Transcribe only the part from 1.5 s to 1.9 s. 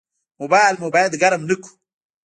کړو.